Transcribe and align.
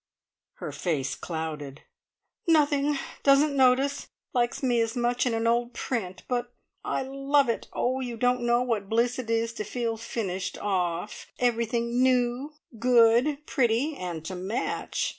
Her 0.55 0.71
face 0.71 1.13
clouded. 1.13 1.83
"Nothing. 2.47 2.97
Doesn't 3.21 3.55
notice. 3.55 4.07
Likes 4.33 4.63
me 4.63 4.81
as 4.81 4.95
much 4.95 5.27
in 5.27 5.35
an 5.35 5.45
old 5.45 5.73
print. 5.75 6.23
But 6.27 6.51
I 6.83 7.03
love 7.03 7.49
it! 7.49 7.67
Oh, 7.71 7.99
you 7.99 8.17
don't 8.17 8.41
know 8.41 8.63
what 8.63 8.89
bliss 8.89 9.19
it 9.19 9.29
is 9.29 9.53
to 9.53 9.63
feel 9.63 9.97
`finished 9.97 10.59
off'. 10.59 11.27
Everything 11.37 12.01
new, 12.01 12.55
good, 12.79 13.45
pretty, 13.45 13.95
and 13.95 14.25
to 14.25 14.35
match!" 14.35 15.09